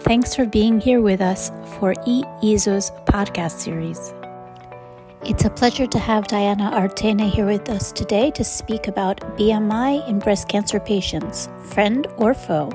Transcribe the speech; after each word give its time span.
Thanks 0.00 0.34
for 0.34 0.46
being 0.46 0.80
here 0.80 1.02
with 1.02 1.20
us 1.20 1.52
for 1.78 1.92
ESO's 2.06 2.90
podcast 3.04 3.58
series. 3.58 4.14
It's 5.26 5.44
a 5.44 5.50
pleasure 5.50 5.86
to 5.86 5.98
have 5.98 6.26
Diana 6.26 6.70
Artene 6.70 7.18
here 7.18 7.44
with 7.44 7.68
us 7.68 7.92
today 7.92 8.30
to 8.30 8.42
speak 8.42 8.88
about 8.88 9.20
BMI 9.36 10.08
in 10.08 10.18
breast 10.18 10.48
cancer 10.48 10.80
patients, 10.80 11.50
friend 11.64 12.06
or 12.16 12.32
foe. 12.32 12.70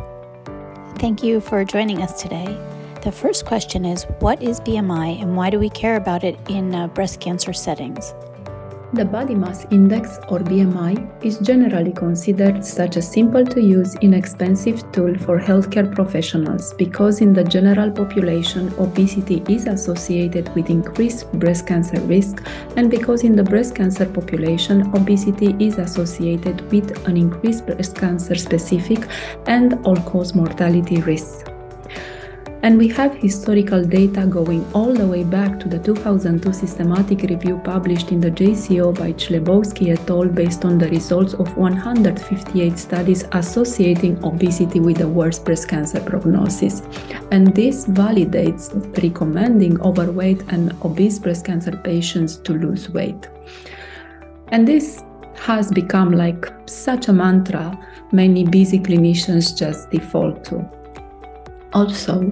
Thank 1.00 1.24
you 1.24 1.42
for 1.42 1.66
joining 1.66 2.04
us 2.04 2.22
today. 2.22 2.46
The 3.02 3.12
first 3.12 3.46
question 3.46 3.86
is 3.86 4.04
What 4.20 4.44
is 4.44 4.62
BMI 4.62 5.20
and 5.20 5.36
why 5.36 5.50
do 5.50 5.60
we 5.60 5.72
care 5.72 5.96
about 5.96 6.24
it 6.24 6.38
in 6.48 6.76
uh, 6.76 6.88
breast 6.88 7.20
cancer 7.20 7.54
settings? 7.54 8.14
The 8.94 9.04
body 9.04 9.36
mass 9.36 9.66
index 9.72 10.20
or 10.30 10.40
BMI 10.40 11.26
is 11.26 11.40
generally 11.40 11.92
considered 11.92 12.64
such 12.64 12.96
a 12.98 13.02
simple 13.02 13.44
to 13.46 13.62
use, 13.62 13.96
inexpensive 13.96 14.90
tool 14.92 15.18
for 15.18 15.40
healthcare 15.40 15.94
professionals 15.94 16.74
because 16.74 17.20
in 17.20 17.34
the 17.34 17.44
general 17.44 17.92
population 17.92 18.74
obesity 18.80 19.44
is 19.50 19.66
associated 19.66 20.54
with 20.56 20.70
increased 20.70 21.32
breast 21.34 21.66
cancer 21.68 22.00
risk 22.02 22.44
and 22.78 22.92
because 22.92 23.24
in 23.24 23.36
the 23.36 23.44
breast 23.44 23.76
cancer 23.76 24.06
population 24.06 24.82
obesity 24.96 25.56
is 25.60 25.78
associated 25.78 26.62
with 26.72 27.08
an 27.08 27.18
increased 27.18 27.66
breast 27.66 27.96
cancer 27.96 28.36
specific 28.36 29.08
and 29.48 29.74
all 29.86 29.98
cause 29.98 30.36
mortality 30.36 31.02
risks. 31.02 31.55
And 32.66 32.80
we 32.80 32.88
have 32.88 33.14
historical 33.14 33.84
data 33.84 34.26
going 34.26 34.66
all 34.74 34.92
the 34.92 35.06
way 35.06 35.24
back 35.24 35.60
to 35.60 35.70
the 35.70 35.78
2002 35.78 36.52
systematic 36.52 37.22
review 37.22 37.62
published 37.64 38.12
in 38.12 38.20
the 38.20 38.32
JCO 38.32 38.98
by 38.98 39.14
Chlebowski 39.14 39.90
et 39.96 40.10
al. 40.10 40.26
based 40.26 40.66
on 40.66 40.80
the 40.80 40.90
results 40.90 41.36
of 41.36 41.56
158 41.56 42.80
studies 42.80 43.24
associating 43.34 44.18
obesity 44.24 44.80
with 44.80 44.98
the 44.98 45.08
worst 45.08 45.46
breast 45.46 45.68
cancer 45.68 46.02
prognosis. 46.02 46.82
And 47.30 47.56
this 47.56 47.86
validates 47.86 48.74
recommending 49.04 49.80
overweight 49.82 50.42
and 50.48 50.74
obese 50.84 51.20
breast 51.20 51.46
cancer 51.46 51.80
patients 51.84 52.38
to 52.38 52.54
lose 52.54 52.90
weight. 52.90 53.30
And 54.48 54.68
this 54.68 55.04
has 55.36 55.70
become 55.70 56.14
like 56.14 56.52
such 56.66 57.10
a 57.10 57.14
mantra 57.14 57.78
many 58.12 58.44
busy 58.44 58.80
clinicians 58.80 59.56
just 59.56 59.92
default 59.92 60.44
to 60.46 60.68
also 61.76 62.32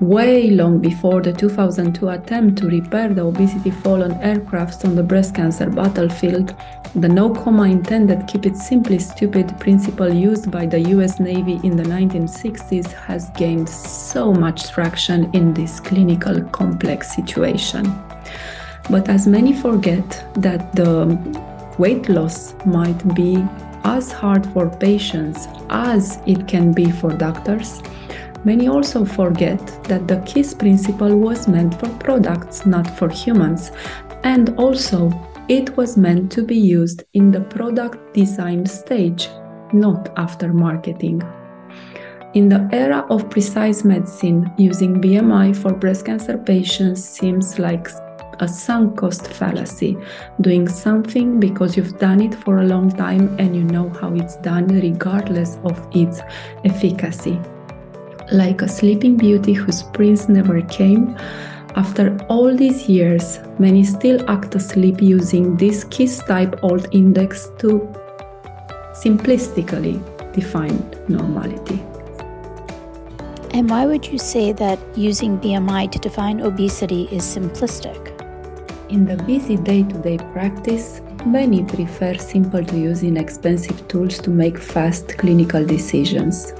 way 0.00 0.50
long 0.50 0.80
before 0.80 1.22
the 1.22 1.32
2002 1.32 2.08
attempt 2.08 2.58
to 2.58 2.66
repair 2.66 3.14
the 3.14 3.22
obesity 3.22 3.70
fallen 3.70 4.12
aircrafts 4.14 4.84
on 4.84 4.96
the 4.96 5.02
breast 5.02 5.34
cancer 5.34 5.70
battlefield, 5.70 6.54
the 6.96 7.08
no 7.08 7.30
comma 7.30 7.64
intended 7.64 8.26
keep 8.26 8.44
it 8.44 8.56
simply 8.56 8.98
stupid 8.98 9.58
principle 9.60 10.12
used 10.12 10.50
by 10.50 10.66
the 10.66 10.80
US 10.96 11.20
Navy 11.20 11.60
in 11.62 11.76
the 11.76 11.84
1960s 11.84 12.92
has 12.92 13.30
gained 13.30 13.68
so 13.68 14.32
much 14.32 14.70
traction 14.70 15.30
in 15.32 15.54
this 15.54 15.80
clinical 15.80 16.42
complex 16.50 17.14
situation. 17.14 17.84
But 18.90 19.08
as 19.08 19.26
many 19.26 19.54
forget 19.54 20.26
that 20.34 20.74
the 20.74 21.16
weight 21.78 22.08
loss 22.08 22.54
might 22.66 23.14
be 23.14 23.44
as 23.84 24.12
hard 24.12 24.46
for 24.46 24.68
patients 24.68 25.46
as 25.70 26.18
it 26.26 26.46
can 26.48 26.72
be 26.72 26.90
for 26.90 27.10
doctors, 27.10 27.82
Many 28.44 28.68
also 28.68 29.06
forget 29.06 29.58
that 29.84 30.06
the 30.06 30.20
KISS 30.26 30.52
principle 30.52 31.18
was 31.18 31.48
meant 31.48 31.80
for 31.80 31.88
products, 31.98 32.66
not 32.66 32.86
for 32.98 33.08
humans, 33.08 33.70
and 34.22 34.50
also 34.58 35.10
it 35.48 35.74
was 35.78 35.96
meant 35.96 36.30
to 36.32 36.42
be 36.42 36.56
used 36.56 37.04
in 37.14 37.30
the 37.30 37.40
product 37.40 38.12
design 38.12 38.66
stage, 38.66 39.30
not 39.72 40.12
after 40.18 40.52
marketing. 40.52 41.22
In 42.34 42.50
the 42.50 42.68
era 42.70 43.06
of 43.08 43.30
precise 43.30 43.82
medicine, 43.82 44.52
using 44.58 45.00
BMI 45.00 45.56
for 45.56 45.72
breast 45.72 46.04
cancer 46.04 46.36
patients 46.36 47.02
seems 47.02 47.58
like 47.58 47.88
a 48.40 48.48
sunk 48.48 48.98
cost 48.98 49.26
fallacy, 49.26 49.96
doing 50.42 50.68
something 50.68 51.40
because 51.40 51.78
you've 51.78 51.98
done 51.98 52.20
it 52.20 52.34
for 52.34 52.58
a 52.58 52.66
long 52.66 52.90
time 52.90 53.34
and 53.38 53.56
you 53.56 53.64
know 53.64 53.88
how 53.88 54.12
it's 54.14 54.36
done, 54.36 54.66
regardless 54.66 55.56
of 55.64 55.88
its 55.94 56.20
efficacy 56.64 57.40
like 58.34 58.62
a 58.62 58.68
sleeping 58.68 59.16
beauty 59.16 59.52
whose 59.52 59.82
prince 59.82 60.28
never 60.28 60.60
came. 60.62 61.16
After 61.76 62.16
all 62.28 62.54
these 62.54 62.88
years, 62.88 63.38
many 63.58 63.84
still 63.84 64.28
act 64.28 64.54
asleep 64.54 65.00
using 65.00 65.56
this 65.56 65.84
KISS 65.84 66.22
type 66.24 66.58
old 66.62 66.86
index 66.92 67.48
to 67.58 67.80
simplistically 68.92 69.96
define 70.32 70.78
normality. 71.08 71.82
And 73.52 73.70
why 73.70 73.86
would 73.86 74.06
you 74.06 74.18
say 74.18 74.52
that 74.52 74.78
using 74.96 75.38
BMI 75.38 75.90
to 75.92 75.98
define 75.98 76.40
obesity 76.40 77.04
is 77.12 77.22
simplistic? 77.22 78.10
In 78.90 79.06
the 79.06 79.16
busy 79.24 79.56
day 79.56 79.84
to 79.84 79.98
day 79.98 80.18
practice, 80.32 81.00
many 81.24 81.64
prefer 81.64 82.14
simple 82.14 82.64
to 82.64 82.76
use 82.76 83.02
inexpensive 83.02 83.86
tools 83.88 84.18
to 84.18 84.30
make 84.30 84.58
fast 84.58 85.16
clinical 85.18 85.64
decisions. 85.64 86.52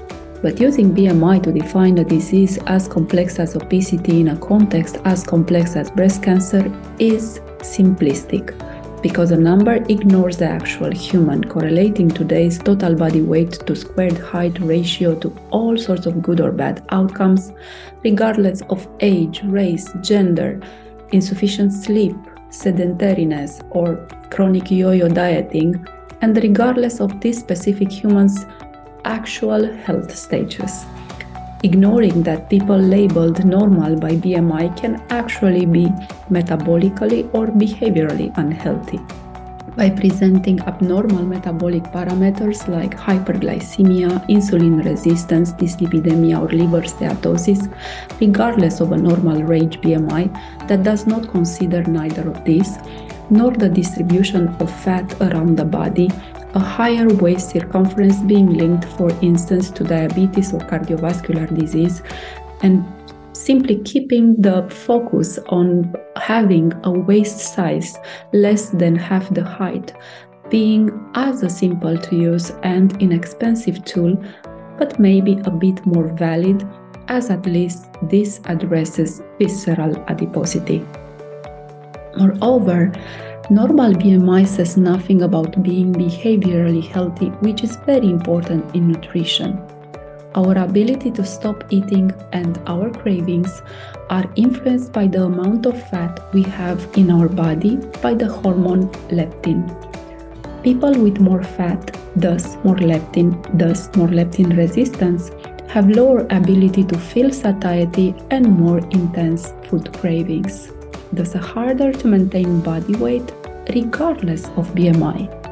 But 0.45 0.61
using 0.61 0.93
BMI 0.93 1.41
to 1.41 1.51
define 1.51 1.97
a 1.97 2.03
disease 2.03 2.59
as 2.67 2.87
complex 2.87 3.39
as 3.39 3.55
obesity 3.55 4.21
in 4.21 4.27
a 4.27 4.37
context 4.37 4.97
as 5.03 5.23
complex 5.23 5.75
as 5.75 5.89
breast 5.89 6.21
cancer 6.21 6.71
is 6.99 7.39
simplistic 7.61 8.53
because 9.01 9.31
a 9.31 9.37
number 9.37 9.83
ignores 9.89 10.37
the 10.37 10.45
actual 10.45 10.91
human, 10.91 11.45
correlating 11.45 12.09
today's 12.09 12.59
total 12.59 12.93
body 12.93 13.23
weight 13.23 13.53
to 13.65 13.75
squared 13.75 14.19
height 14.19 14.59
ratio 14.59 15.15
to 15.15 15.35
all 15.49 15.75
sorts 15.79 16.05
of 16.05 16.21
good 16.21 16.39
or 16.39 16.51
bad 16.51 16.85
outcomes, 16.89 17.51
regardless 18.03 18.61
of 18.69 18.87
age, 18.99 19.41
race, 19.45 19.91
gender, 20.01 20.61
insufficient 21.11 21.73
sleep, 21.73 22.15
sedentariness, 22.49 23.67
or 23.71 23.95
chronic 24.29 24.69
yo 24.69 24.91
yo 24.91 25.09
dieting, 25.09 25.83
and 26.21 26.37
regardless 26.37 26.99
of 27.01 27.19
this 27.19 27.39
specific 27.39 27.91
human's 27.91 28.45
actual 29.05 29.71
health 29.73 30.15
stages. 30.15 30.85
Ignoring 31.63 32.21
that 32.23 32.49
people 32.49 32.77
labeled 32.77 33.43
normal 33.43 33.95
by 33.95 34.11
BMI 34.11 34.77
can 34.77 35.01
actually 35.09 35.65
be 35.65 35.85
metabolically 36.29 37.33
or 37.33 37.47
behaviorally 37.47 38.31
unhealthy. 38.37 38.99
By 39.75 39.89
presenting 39.89 40.59
abnormal 40.61 41.23
metabolic 41.25 41.83
parameters 41.83 42.67
like 42.67 42.95
hyperglycemia, 42.95 44.25
insulin 44.29 44.85
resistance, 44.85 45.51
dyslipidemia, 45.53 46.39
or 46.41 46.47
liver 46.47 46.83
steatosis, 46.83 47.67
regardless 48.21 48.79
of 48.79 48.91
a 48.91 48.97
normal 48.97 49.43
range 49.43 49.81
BMI 49.81 50.67
that 50.67 50.83
does 50.83 51.07
not 51.07 51.29
consider 51.29 51.83
neither 51.83 52.29
of 52.29 52.45
these, 52.45 52.77
nor 53.29 53.51
the 53.51 53.67
distribution 53.67 54.47
of 54.59 54.71
fat 54.83 55.13
around 55.21 55.57
the 55.57 55.65
body, 55.65 56.09
a 56.55 56.59
higher 56.59 57.07
waist 57.15 57.51
circumference 57.51 58.17
being 58.21 58.53
linked, 58.53 58.85
for 58.97 59.09
instance, 59.21 59.69
to 59.71 59.83
diabetes 59.83 60.53
or 60.53 60.59
cardiovascular 60.61 61.47
disease, 61.59 62.01
and 62.61 62.83
simply 63.33 63.77
keeping 63.83 64.35
the 64.41 64.67
focus 64.69 65.37
on 65.49 65.93
having 66.15 66.73
a 66.83 66.91
waist 66.91 67.53
size 67.53 67.97
less 68.31 68.69
than 68.69 68.95
half 68.95 69.31
the 69.33 69.43
height, 69.43 69.93
being 70.49 70.89
as 71.15 71.43
a 71.43 71.49
simple 71.49 71.97
to 71.97 72.15
use 72.15 72.51
and 72.63 73.01
inexpensive 73.01 73.83
tool, 73.83 74.15
but 74.77 74.97
maybe 74.97 75.39
a 75.43 75.51
bit 75.51 75.85
more 75.85 76.07
valid, 76.13 76.65
as 77.09 77.29
at 77.29 77.45
least 77.45 77.87
this 78.03 78.39
addresses 78.45 79.21
visceral 79.37 79.95
adiposity. 80.07 80.85
Moreover, 82.17 82.93
Normal 83.51 83.93
BMI 83.93 84.47
says 84.47 84.75
nothing 84.75 85.21
about 85.21 85.61
being 85.61 85.93
behaviorally 85.93 86.83
healthy, 86.83 87.27
which 87.45 87.63
is 87.63 87.75
very 87.85 88.09
important 88.09 88.73
in 88.73 88.87
nutrition. 88.87 89.61
Our 90.33 90.57
ability 90.57 91.11
to 91.11 91.23
stop 91.23 91.63
eating 91.69 92.11
and 92.31 92.59
our 92.65 92.89
cravings 92.89 93.61
are 94.09 94.25
influenced 94.35 94.91
by 94.93 95.05
the 95.05 95.25
amount 95.25 95.67
of 95.67 95.79
fat 95.91 96.33
we 96.33 96.41
have 96.41 96.89
in 96.97 97.11
our 97.11 97.29
body 97.29 97.75
by 98.01 98.15
the 98.15 98.27
hormone 98.27 98.87
leptin. 99.09 99.61
People 100.63 100.99
with 100.99 101.19
more 101.19 101.43
fat, 101.43 101.95
thus 102.15 102.57
more 102.63 102.77
leptin, 102.77 103.29
thus 103.59 103.95
more 103.95 104.07
leptin 104.07 104.57
resistance, 104.57 105.29
have 105.67 105.87
lower 105.87 106.25
ability 106.31 106.83
to 106.85 106.97
feel 106.97 107.31
satiety 107.31 108.15
and 108.31 108.47
more 108.47 108.79
intense 108.89 109.53
food 109.69 109.93
cravings 109.93 110.71
thus 111.13 111.33
harder 111.33 111.91
to 111.91 112.07
maintain 112.07 112.61
body 112.61 112.95
weight 112.95 113.31
regardless 113.73 114.45
of 114.57 114.73
BMI. 114.75 115.45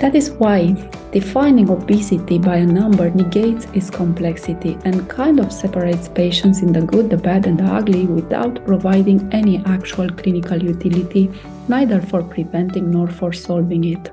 That 0.00 0.14
is 0.14 0.30
why 0.32 0.72
defining 1.12 1.70
obesity 1.70 2.38
by 2.38 2.56
a 2.56 2.66
number 2.66 3.08
negates 3.10 3.66
its 3.72 3.88
complexity 3.88 4.76
and 4.84 5.08
kind 5.08 5.38
of 5.38 5.52
separates 5.52 6.08
patients 6.08 6.60
in 6.60 6.72
the 6.72 6.82
good, 6.82 7.08
the 7.08 7.16
bad, 7.16 7.46
and 7.46 7.58
the 7.58 7.64
ugly 7.64 8.06
without 8.06 8.64
providing 8.66 9.32
any 9.32 9.64
actual 9.64 10.10
clinical 10.10 10.60
utility, 10.60 11.30
neither 11.68 12.02
for 12.02 12.22
preventing 12.22 12.90
nor 12.90 13.06
for 13.06 13.32
solving 13.32 13.84
it. 13.84 14.10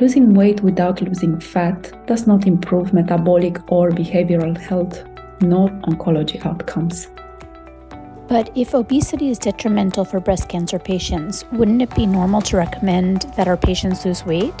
Losing 0.00 0.34
weight 0.34 0.60
without 0.62 1.00
losing 1.00 1.38
fat 1.38 1.92
does 2.06 2.26
not 2.26 2.46
improve 2.46 2.92
metabolic 2.92 3.70
or 3.70 3.90
behavioral 3.90 4.58
health, 4.58 5.04
nor 5.40 5.68
oncology 5.88 6.44
outcomes. 6.44 7.08
But 8.32 8.50
if 8.54 8.72
obesity 8.72 9.28
is 9.28 9.38
detrimental 9.38 10.06
for 10.06 10.18
breast 10.18 10.48
cancer 10.48 10.78
patients, 10.78 11.44
wouldn't 11.52 11.82
it 11.82 11.94
be 11.94 12.06
normal 12.06 12.40
to 12.48 12.56
recommend 12.56 13.30
that 13.36 13.46
our 13.46 13.58
patients 13.58 14.06
lose 14.06 14.24
weight? 14.24 14.56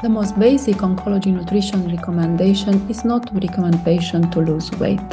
The 0.00 0.08
most 0.08 0.38
basic 0.38 0.76
oncology 0.76 1.26
nutrition 1.26 1.86
recommendation 1.94 2.88
is 2.88 3.04
not 3.04 3.26
to 3.26 3.34
recommend 3.34 3.84
patients 3.84 4.32
to 4.32 4.40
lose 4.40 4.70
weight. 4.80 5.10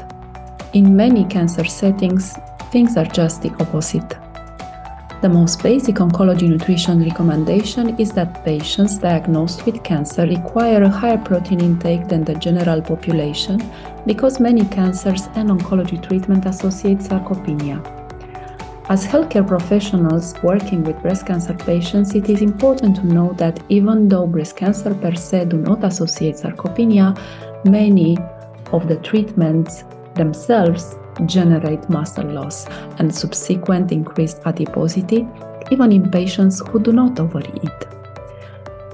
In 0.72 0.96
many 0.96 1.26
cancer 1.26 1.66
settings, 1.66 2.38
things 2.72 2.96
are 2.96 3.04
just 3.04 3.42
the 3.42 3.52
opposite. 3.60 4.21
The 5.22 5.30
most 5.30 5.62
basic 5.62 5.98
oncology 5.98 6.50
nutrition 6.50 7.04
recommendation 7.04 8.00
is 8.00 8.12
that 8.14 8.44
patients 8.44 8.98
diagnosed 8.98 9.68
with 9.68 9.84
cancer 9.84 10.26
require 10.26 10.82
a 10.82 10.90
higher 10.90 11.20
protein 11.20 11.62
intake 11.62 12.08
than 12.08 12.24
the 12.24 12.34
general 12.34 12.82
population 12.82 13.62
because 14.08 14.40
many 14.40 14.66
cancers 14.66 15.28
and 15.36 15.52
oncology 15.52 16.02
treatment 16.02 16.48
associate 16.48 16.98
sarcopenia. 16.98 17.78
As 18.90 19.06
healthcare 19.06 19.48
professionals 19.48 20.34
working 20.42 20.84
with 20.84 21.00
breast 21.04 21.28
cancer 21.28 21.54
patients, 21.54 22.16
it 22.16 22.28
is 22.28 22.42
important 22.42 22.96
to 22.96 23.06
know 23.06 23.34
that 23.34 23.60
even 23.70 24.10
though 24.10 24.26
breast 24.26 24.56
cancer 24.58 24.96
per 24.96 25.14
se 25.14 25.46
do 25.46 25.58
not 25.58 25.84
associate 25.84 26.38
sarcopenia, 26.38 27.16
many 27.64 28.18
of 28.74 28.88
the 28.88 28.96
treatments 28.96 29.84
themselves 30.16 30.96
generate 31.28 31.90
muscle 31.90 32.26
loss 32.26 32.68
and 33.00 33.14
subsequent 33.14 33.92
increased 33.92 34.42
adiposity, 34.46 35.28
even 35.72 35.92
in 35.92 36.10
patients 36.10 36.62
who 36.70 36.80
do 36.80 36.92
not 36.92 37.20
overeat. 37.20 37.80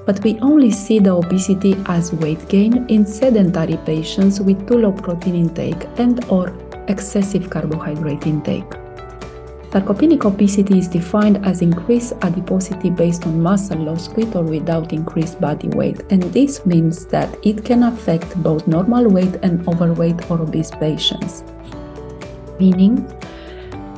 But 0.06 0.24
we 0.24 0.40
only 0.40 0.72
see 0.72 1.00
the 1.00 1.14
obesity 1.14 1.76
as 1.88 2.14
weight 2.14 2.48
gain 2.48 2.86
in 2.88 3.06
sedentary 3.06 3.78
patients 3.86 4.40
with 4.40 4.68
too 4.68 4.78
low 4.78 4.94
protein 4.94 5.36
intake 5.36 5.86
and 5.98 6.24
or 6.30 6.54
excessive 6.88 7.50
carbohydrate 7.50 8.26
intake. 8.26 8.70
Sarcopenic 9.70 10.24
obesity 10.24 10.80
is 10.80 10.88
defined 10.88 11.46
as 11.46 11.62
increased 11.62 12.14
adiposity 12.22 12.90
based 12.90 13.28
on 13.28 13.42
muscle 13.42 13.78
loss 13.78 14.08
with 14.16 14.34
or 14.36 14.44
without 14.44 14.94
increased 14.94 15.42
body 15.42 15.68
weight, 15.68 16.02
and 16.10 16.24
this 16.24 16.66
means 16.66 17.06
that 17.08 17.38
it 17.44 17.66
can 17.66 17.84
affect 17.84 18.42
both 18.42 18.66
normal 18.66 19.10
weight 19.10 19.36
and 19.44 19.68
overweight 19.68 20.32
or 20.32 20.42
obese 20.42 20.72
patients. 20.72 21.44
Meaning, 22.60 23.06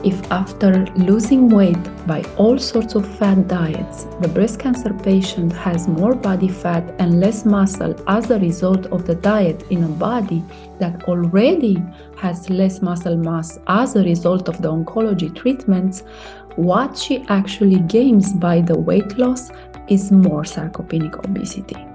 if 0.02 0.32
after 0.32 0.86
losing 0.96 1.50
weight 1.50 2.08
by 2.08 2.24
all 2.38 2.58
sorts 2.58 2.96
of 2.96 3.06
fat 3.18 3.50
diets, 3.50 4.06
the 4.22 4.30
breast 4.30 4.60
cancer 4.60 4.94
patient 4.94 5.52
has 5.52 5.90
more 5.90 6.16
body 6.16 6.48
fat 6.48 6.96
and 7.00 7.20
less 7.20 7.44
muscle 7.46 7.94
as 8.08 8.32
a 8.32 8.40
result 8.40 8.86
of 8.88 9.06
the 9.06 9.16
diet 9.16 9.64
in 9.70 9.84
a 9.84 9.90
body 9.90 10.42
that 10.80 11.04
already 11.04 11.84
has 12.18 12.50
less 12.50 12.82
muscle 12.82 13.18
mass 13.18 13.60
as 13.68 13.98
a 13.98 14.04
result 14.04 14.48
of 14.48 14.62
the 14.62 14.72
oncology 14.72 15.36
treatments, 15.36 16.04
what 16.56 16.98
she 16.98 17.26
actually 17.28 17.80
gains 17.80 18.32
by 18.32 18.62
the 18.62 18.80
weight 18.80 19.18
loss 19.18 19.52
is 19.90 20.12
more 20.12 20.44
sarcopenic 20.44 21.16
obesity. 21.26 21.86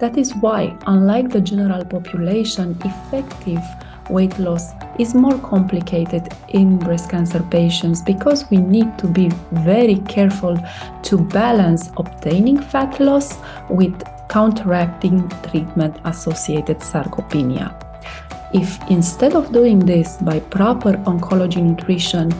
That 0.00 0.18
is 0.18 0.34
why, 0.34 0.76
unlike 0.86 1.30
the 1.30 1.40
general 1.40 1.84
population, 1.84 2.76
effective 2.84 3.62
weight 4.08 4.38
loss 4.38 4.72
is 4.98 5.14
more 5.14 5.38
complicated 5.38 6.28
in 6.48 6.78
breast 6.78 7.10
cancer 7.10 7.42
patients 7.50 8.02
because 8.02 8.48
we 8.50 8.58
need 8.58 8.96
to 8.98 9.06
be 9.06 9.30
very 9.52 9.96
careful 10.08 10.56
to 11.02 11.18
balance 11.18 11.90
obtaining 11.96 12.60
fat 12.60 12.98
loss 13.00 13.38
with 13.68 14.02
counteracting 14.28 15.28
treatment 15.50 15.96
associated 16.04 16.78
sarcopenia. 16.78 17.74
If 18.54 18.78
instead 18.90 19.34
of 19.34 19.52
doing 19.52 19.78
this 19.78 20.16
by 20.18 20.40
proper 20.40 20.92
oncology 21.04 21.62
nutrition, 21.62 22.32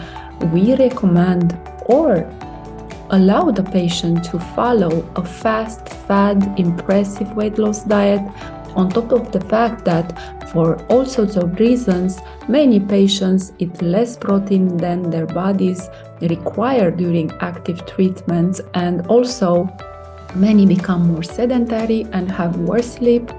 we 0.53 0.75
recommend 0.77 1.59
or 1.87 2.31
allow 3.11 3.51
the 3.51 3.63
patient 3.63 4.25
to 4.25 4.39
follow 4.39 5.09
a 5.17 5.25
fast, 5.25 5.89
fad, 5.89 6.59
impressive 6.59 7.37
weight 7.37 7.59
loss 7.59 7.85
diet 7.85 8.21
on 8.76 8.90
top 8.90 9.11
of 9.12 9.32
the 9.32 9.40
fact 9.40 9.84
that 9.87 10.50
for 10.52 10.76
all 10.87 11.05
sorts 11.05 11.37
of 11.37 11.58
reasons, 11.58 12.20
many 12.49 12.78
patients 12.78 13.52
eat 13.58 13.81
less 13.82 14.17
protein 14.17 14.76
than 14.76 15.11
their 15.11 15.26
bodies 15.26 15.88
require 16.20 16.90
during 16.90 17.32
active 17.40 17.84
treatments, 17.87 18.61
and 18.75 19.06
also 19.08 19.69
many 20.34 20.67
become 20.67 21.08
more 21.08 21.23
sedentary 21.23 22.06
and 22.12 22.31
have 22.31 22.56
worse 22.58 22.94
sleep. 22.94 23.31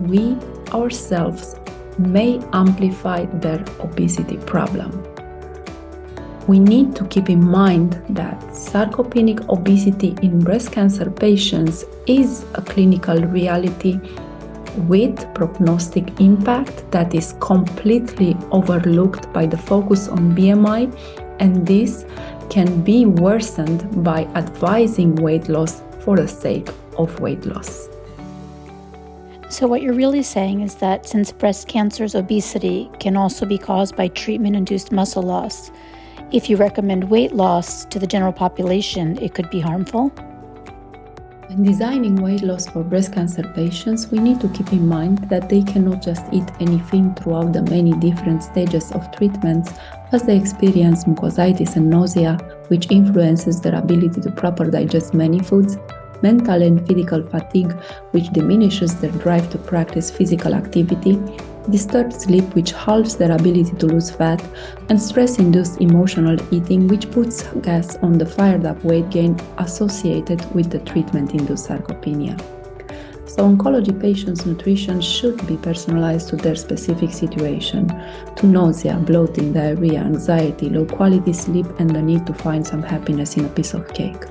We 0.00 0.36
ourselves 0.72 1.56
may 1.98 2.40
amplify 2.52 3.26
their 3.26 3.60
obesity 3.80 4.38
problem. 4.38 5.04
We 6.46 6.58
need 6.58 6.94
to 6.96 7.04
keep 7.06 7.30
in 7.30 7.42
mind 7.42 8.02
that 8.10 8.38
sarcopenic 8.50 9.48
obesity 9.48 10.14
in 10.20 10.40
breast 10.40 10.72
cancer 10.72 11.10
patients 11.10 11.84
is 12.06 12.44
a 12.54 12.60
clinical 12.60 13.16
reality 13.16 13.98
with 14.88 15.32
prognostic 15.34 16.20
impact 16.20 16.90
that 16.90 17.14
is 17.14 17.34
completely 17.40 18.36
overlooked 18.50 19.32
by 19.32 19.46
the 19.46 19.58
focus 19.58 20.08
on 20.08 20.34
BMI, 20.34 20.92
and 21.40 21.66
this 21.66 22.04
can 22.50 22.82
be 22.82 23.06
worsened 23.06 24.04
by 24.04 24.24
advising 24.34 25.16
weight 25.16 25.48
loss 25.48 25.82
for 26.00 26.16
the 26.16 26.28
sake 26.28 26.68
of 26.98 27.18
weight 27.20 27.44
loss. 27.46 27.88
So, 29.48 29.68
what 29.68 29.82
you're 29.82 29.94
really 29.94 30.22
saying 30.22 30.62
is 30.62 30.74
that 30.76 31.06
since 31.06 31.30
breast 31.30 31.68
cancer's 31.68 32.14
obesity 32.14 32.90
can 32.98 33.16
also 33.16 33.46
be 33.46 33.58
caused 33.58 33.94
by 33.96 34.08
treatment 34.08 34.56
induced 34.56 34.90
muscle 34.90 35.22
loss, 35.22 35.70
if 36.32 36.50
you 36.50 36.56
recommend 36.56 37.08
weight 37.10 37.32
loss 37.32 37.84
to 37.86 37.98
the 37.98 38.06
general 38.06 38.32
population, 38.32 39.16
it 39.18 39.34
could 39.34 39.48
be 39.50 39.60
harmful? 39.60 40.12
When 41.54 41.62
designing 41.62 42.16
weight 42.16 42.42
loss 42.42 42.66
for 42.66 42.82
breast 42.82 43.12
cancer 43.12 43.44
patients, 43.54 44.08
we 44.08 44.18
need 44.18 44.40
to 44.40 44.48
keep 44.48 44.72
in 44.72 44.88
mind 44.88 45.18
that 45.30 45.48
they 45.48 45.62
cannot 45.62 46.02
just 46.02 46.24
eat 46.32 46.50
anything 46.58 47.14
throughout 47.14 47.52
the 47.52 47.62
many 47.62 47.92
different 47.92 48.42
stages 48.42 48.90
of 48.90 49.08
treatments, 49.12 49.70
as 50.10 50.24
they 50.24 50.36
experience 50.36 51.04
mucositis 51.04 51.76
and 51.76 51.88
nausea, 51.88 52.38
which 52.66 52.90
influences 52.90 53.60
their 53.60 53.76
ability 53.76 54.20
to 54.22 54.32
properly 54.32 54.72
digest 54.72 55.14
many 55.14 55.38
foods, 55.38 55.78
mental 56.22 56.60
and 56.60 56.84
physical 56.88 57.22
fatigue, 57.22 57.70
which 58.10 58.30
diminishes 58.30 58.96
their 58.96 59.12
drive 59.12 59.48
to 59.50 59.58
practice 59.58 60.10
physical 60.10 60.54
activity, 60.54 61.20
disturbed 61.70 62.12
sleep, 62.12 62.44
which 62.54 62.72
halts 62.72 63.14
their 63.14 63.32
ability 63.32 63.72
to 63.76 63.86
lose 63.86 64.10
fat, 64.10 64.42
and 64.88 65.00
stress 65.00 65.38
induced 65.38 65.80
emotional 65.80 66.36
eating, 66.54 66.88
which 66.88 67.10
puts 67.10 67.42
gas 67.62 67.96
on 67.96 68.18
the 68.18 68.26
fired 68.26 68.66
up 68.66 68.82
weight 68.84 69.08
gain 69.10 69.38
associated 69.58 70.44
with 70.54 70.70
the 70.70 70.78
treatment 70.80 71.32
induced 71.32 71.68
sarcopenia. 71.68 72.38
So, 73.26 73.42
oncology 73.42 73.98
patients' 73.98 74.46
nutrition 74.46 75.00
should 75.00 75.44
be 75.46 75.56
personalized 75.56 76.28
to 76.28 76.36
their 76.36 76.54
specific 76.54 77.10
situation 77.10 77.88
to 78.36 78.46
nausea, 78.46 78.96
bloating, 78.96 79.52
diarrhea, 79.52 80.00
anxiety, 80.00 80.68
low 80.68 80.84
quality 80.84 81.32
sleep, 81.32 81.66
and 81.80 81.90
the 81.90 82.00
need 82.00 82.26
to 82.26 82.34
find 82.34 82.64
some 82.64 82.82
happiness 82.82 83.36
in 83.36 83.44
a 83.44 83.48
piece 83.48 83.74
of 83.74 83.92
cake. 83.92 84.22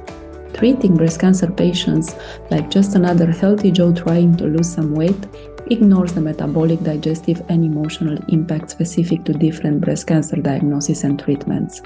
Treating 0.53 0.96
breast 0.96 1.19
cancer 1.19 1.51
patients 1.51 2.15
like 2.50 2.69
just 2.69 2.96
another 2.96 3.29
healthy 3.29 3.72
Joe 3.72 3.91
trying 3.91 4.38
to 4.38 4.46
lose 4.46 4.72
some 4.72 4.93
weight 4.93 5.27
ignores 5.74 6.13
the 6.13 6.22
metabolic, 6.22 6.82
digestive, 6.82 7.42
and 7.50 7.65
emotional 7.65 8.18
impact 8.30 8.70
specific 8.70 9.25
to 9.25 9.34
different 9.34 9.82
breast 9.82 10.08
cancer 10.08 10.38
diagnoses 10.38 11.03
and 11.03 11.20
treatments. 11.20 11.82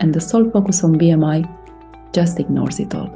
And 0.00 0.14
the 0.14 0.20
sole 0.20 0.48
focus 0.50 0.84
on 0.84 0.94
BMI 0.94 1.48
just 2.12 2.38
ignores 2.38 2.78
it 2.78 2.94
all. 2.94 3.08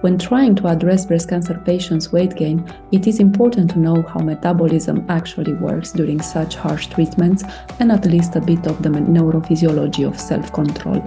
When 0.00 0.18
trying 0.18 0.54
to 0.56 0.66
address 0.68 1.06
breast 1.06 1.30
cancer 1.30 1.60
patients' 1.64 2.12
weight 2.12 2.36
gain, 2.36 2.70
it 2.92 3.06
is 3.06 3.20
important 3.20 3.70
to 3.70 3.78
know 3.78 4.02
how 4.02 4.20
metabolism 4.20 5.06
actually 5.08 5.54
works 5.54 5.92
during 5.92 6.20
such 6.20 6.56
harsh 6.56 6.88
treatments 6.88 7.42
and 7.80 7.90
at 7.90 8.04
least 8.04 8.36
a 8.36 8.40
bit 8.40 8.66
of 8.66 8.82
the 8.82 8.90
neurophysiology 8.90 10.06
of 10.06 10.20
self 10.20 10.52
control. 10.52 11.02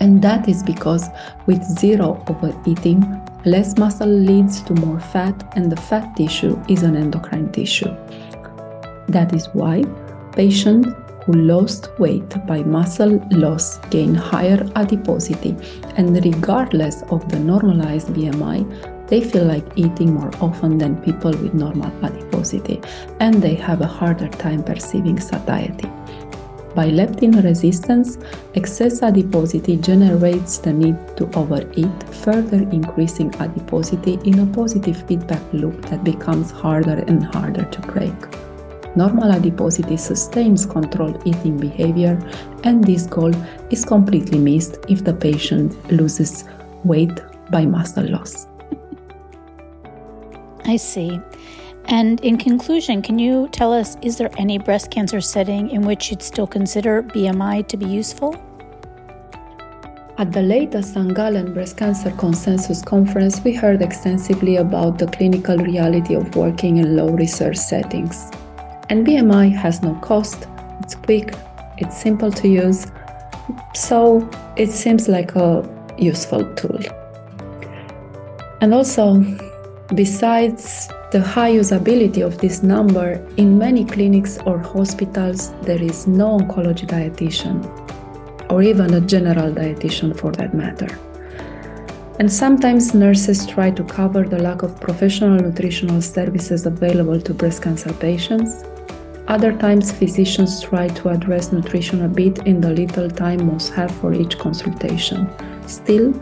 And 0.00 0.20
that 0.22 0.48
is 0.48 0.62
because 0.62 1.08
with 1.46 1.62
zero 1.62 2.24
overeating, 2.28 3.22
Less 3.44 3.76
muscle 3.76 4.06
leads 4.06 4.60
to 4.62 4.74
more 4.74 5.00
fat, 5.00 5.34
and 5.56 5.70
the 5.70 5.74
fat 5.76 6.14
tissue 6.16 6.56
is 6.68 6.84
an 6.84 6.94
endocrine 6.94 7.50
tissue. 7.50 7.90
That 9.08 9.34
is 9.34 9.48
why 9.52 9.82
patients 10.36 10.90
who 11.24 11.32
lost 11.32 11.88
weight 11.98 12.46
by 12.46 12.62
muscle 12.62 13.18
loss 13.32 13.78
gain 13.90 14.14
higher 14.14 14.64
adiposity, 14.76 15.56
and 15.96 16.24
regardless 16.24 17.02
of 17.10 17.28
the 17.30 17.40
normalized 17.40 18.10
BMI, 18.10 19.08
they 19.08 19.20
feel 19.20 19.44
like 19.44 19.66
eating 19.74 20.14
more 20.14 20.30
often 20.40 20.78
than 20.78 21.02
people 21.02 21.32
with 21.32 21.52
normal 21.52 21.90
adiposity, 22.04 22.80
and 23.18 23.42
they 23.42 23.56
have 23.56 23.80
a 23.80 23.88
harder 23.88 24.28
time 24.28 24.62
perceiving 24.62 25.18
satiety. 25.18 25.90
By 26.74 26.88
leptin 26.88 27.44
resistance, 27.44 28.16
excess 28.54 29.02
adiposity 29.02 29.76
generates 29.76 30.56
the 30.56 30.72
need 30.72 30.96
to 31.18 31.30
overeat, 31.34 32.02
further 32.24 32.62
increasing 32.70 33.34
adiposity 33.34 34.18
in 34.24 34.38
a 34.38 34.46
positive 34.46 34.96
feedback 35.06 35.42
loop 35.52 35.84
that 35.90 36.02
becomes 36.02 36.50
harder 36.50 37.04
and 37.06 37.22
harder 37.22 37.64
to 37.64 37.80
break. 37.82 38.14
Normal 38.96 39.32
adiposity 39.32 39.98
sustains 39.98 40.64
controlled 40.64 41.20
eating 41.26 41.58
behavior, 41.58 42.18
and 42.64 42.82
this 42.84 43.06
goal 43.06 43.32
is 43.70 43.84
completely 43.84 44.38
missed 44.38 44.78
if 44.88 45.04
the 45.04 45.12
patient 45.12 45.76
loses 45.92 46.44
weight 46.84 47.20
by 47.50 47.66
muscle 47.66 48.08
loss. 48.08 48.46
I 50.64 50.76
see. 50.76 51.20
And 51.86 52.20
in 52.20 52.38
conclusion, 52.38 53.02
can 53.02 53.18
you 53.18 53.48
tell 53.48 53.72
us 53.72 53.96
is 54.02 54.16
there 54.16 54.30
any 54.38 54.58
breast 54.58 54.90
cancer 54.90 55.20
setting 55.20 55.70
in 55.70 55.82
which 55.82 56.10
you'd 56.10 56.22
still 56.22 56.46
consider 56.46 57.02
BMI 57.02 57.66
to 57.68 57.76
be 57.76 57.86
useful? 57.86 58.36
At 60.18 60.30
the 60.30 60.42
latest 60.42 60.94
St. 60.94 61.14
Gallen 61.14 61.52
Breast 61.52 61.78
Cancer 61.78 62.10
Consensus 62.12 62.82
Conference, 62.82 63.42
we 63.42 63.54
heard 63.54 63.82
extensively 63.82 64.56
about 64.56 64.98
the 64.98 65.06
clinical 65.06 65.56
reality 65.56 66.14
of 66.14 66.36
working 66.36 66.76
in 66.76 66.96
low 66.96 67.08
research 67.08 67.56
settings. 67.56 68.30
And 68.88 69.06
BMI 69.06 69.52
has 69.56 69.82
no 69.82 69.94
cost, 69.96 70.46
it's 70.80 70.94
quick, 70.94 71.34
it's 71.78 72.00
simple 72.00 72.30
to 72.30 72.46
use, 72.46 72.86
so 73.74 74.28
it 74.56 74.70
seems 74.70 75.08
like 75.08 75.34
a 75.34 75.68
useful 75.98 76.44
tool. 76.54 76.78
And 78.60 78.74
also, 78.74 79.24
besides 79.94 80.88
the 81.12 81.20
high 81.20 81.52
usability 81.52 82.24
of 82.24 82.38
this 82.38 82.62
number, 82.62 83.20
in 83.36 83.58
many 83.58 83.84
clinics 83.84 84.38
or 84.46 84.58
hospitals, 84.58 85.52
there 85.60 85.82
is 85.82 86.06
no 86.06 86.38
oncology 86.38 86.86
dietitian, 86.86 87.58
or 88.50 88.62
even 88.62 88.94
a 88.94 89.00
general 89.02 89.52
dietitian 89.52 90.18
for 90.18 90.32
that 90.32 90.54
matter. 90.54 90.88
And 92.18 92.32
sometimes 92.32 92.94
nurses 92.94 93.46
try 93.46 93.70
to 93.72 93.84
cover 93.84 94.26
the 94.26 94.38
lack 94.38 94.62
of 94.62 94.80
professional 94.80 95.36
nutritional 95.36 96.00
services 96.00 96.64
available 96.64 97.20
to 97.20 97.34
breast 97.34 97.62
cancer 97.62 97.92
patients. 97.92 98.64
Other 99.28 99.52
times, 99.52 99.92
physicians 99.92 100.62
try 100.62 100.88
to 100.88 101.10
address 101.10 101.52
nutrition 101.52 102.06
a 102.06 102.08
bit 102.08 102.38
in 102.46 102.62
the 102.62 102.70
little 102.70 103.10
time 103.10 103.46
most 103.46 103.68
have 103.74 103.90
for 103.96 104.14
each 104.14 104.38
consultation. 104.38 105.28
Still, 105.66 106.14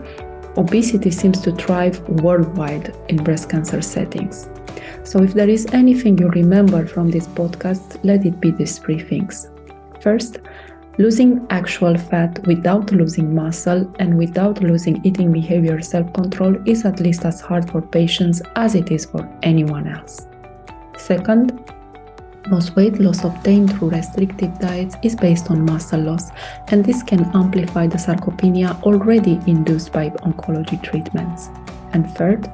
obesity 0.57 1.11
seems 1.11 1.39
to 1.41 1.53
thrive 1.53 1.97
worldwide 2.09 2.93
in 3.07 3.23
breast 3.23 3.49
cancer 3.49 3.81
settings. 3.81 4.49
So, 5.03 5.23
if 5.23 5.33
there 5.33 5.49
is 5.49 5.65
anything 5.73 6.17
you 6.17 6.29
remember 6.29 6.85
from 6.85 7.09
this 7.11 7.27
podcast, 7.27 7.99
let 8.03 8.25
it 8.25 8.39
be 8.39 8.51
these 8.51 8.77
three 8.77 8.99
things. 8.99 9.49
First, 10.01 10.39
losing 10.97 11.45
actual 11.49 11.97
fat 11.97 12.45
without 12.45 12.91
losing 12.91 13.33
muscle 13.33 13.91
and 13.99 14.17
without 14.17 14.61
losing 14.61 15.03
eating 15.05 15.31
behavior 15.31 15.81
self 15.81 16.11
control 16.13 16.55
is 16.65 16.85
at 16.85 16.99
least 16.99 17.25
as 17.25 17.41
hard 17.41 17.69
for 17.69 17.81
patients 17.81 18.41
as 18.55 18.75
it 18.75 18.91
is 18.91 19.05
for 19.05 19.27
anyone 19.41 19.87
else. 19.87 20.27
Second, 20.97 21.59
most 22.49 22.75
weight 22.75 22.99
loss 22.99 23.23
obtained 23.23 23.71
through 23.71 23.89
restrictive 23.89 24.57
diets 24.59 24.95
is 25.03 25.15
based 25.15 25.51
on 25.51 25.63
muscle 25.63 26.01
loss, 26.01 26.31
and 26.69 26.83
this 26.83 27.03
can 27.03 27.23
amplify 27.35 27.87
the 27.87 27.97
sarcopenia 27.97 28.81
already 28.83 29.39
induced 29.47 29.91
by 29.91 30.09
oncology 30.09 30.81
treatments. 30.81 31.49
And 31.93 32.09
third, 32.17 32.49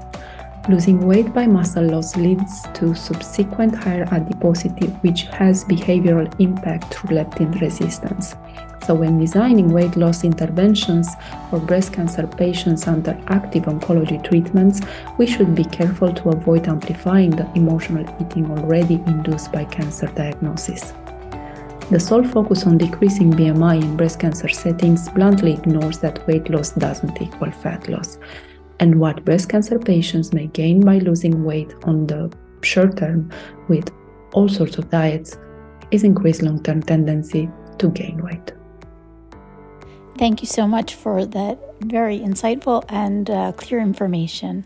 Losing 0.69 1.07
weight 1.07 1.33
by 1.33 1.47
muscle 1.47 1.85
loss 1.85 2.17
leads 2.17 2.63
to 2.73 2.93
subsequent 2.93 3.73
higher 3.73 4.05
adiposity, 4.11 4.87
which 4.99 5.21
has 5.23 5.63
behavioral 5.63 6.27
impact 6.41 6.93
through 6.93 7.15
leptin 7.15 7.57
resistance. 7.61 8.35
So, 8.85 8.93
when 8.93 9.17
designing 9.17 9.69
weight 9.69 9.95
loss 9.95 10.25
interventions 10.25 11.07
for 11.49 11.59
breast 11.59 11.93
cancer 11.93 12.27
patients 12.27 12.85
under 12.85 13.17
active 13.27 13.63
oncology 13.63 14.21
treatments, 14.21 14.81
we 15.17 15.25
should 15.25 15.55
be 15.55 15.63
careful 15.63 16.13
to 16.13 16.29
avoid 16.29 16.67
amplifying 16.67 17.29
the 17.29 17.49
emotional 17.55 18.05
eating 18.21 18.51
already 18.51 18.95
induced 19.07 19.53
by 19.53 19.63
cancer 19.63 20.07
diagnosis. 20.07 20.91
The 21.91 21.99
sole 22.01 22.25
focus 22.25 22.67
on 22.67 22.77
decreasing 22.77 23.31
BMI 23.31 23.81
in 23.81 23.95
breast 23.95 24.19
cancer 24.19 24.49
settings 24.49 25.07
bluntly 25.07 25.53
ignores 25.53 25.99
that 25.99 26.27
weight 26.27 26.49
loss 26.49 26.71
doesn't 26.71 27.21
equal 27.21 27.51
fat 27.51 27.87
loss 27.87 28.17
and 28.79 28.99
what 28.99 29.25
breast 29.25 29.49
cancer 29.49 29.79
patients 29.79 30.33
may 30.33 30.47
gain 30.47 30.81
by 30.81 30.99
losing 30.99 31.43
weight 31.43 31.73
on 31.83 32.07
the 32.07 32.31
short 32.61 32.97
term 32.97 33.31
with 33.67 33.91
all 34.33 34.49
sorts 34.49 34.77
of 34.77 34.89
diets 34.89 35.37
is 35.91 36.03
increased 36.03 36.41
long 36.41 36.61
term 36.61 36.81
tendency 36.81 37.49
to 37.79 37.89
gain 37.89 38.23
weight. 38.23 38.53
Thank 40.17 40.41
you 40.41 40.47
so 40.47 40.67
much 40.67 40.95
for 40.95 41.25
that 41.25 41.59
very 41.79 42.19
insightful 42.19 42.83
and 42.89 43.29
uh, 43.29 43.51
clear 43.53 43.79
information. 43.79 44.65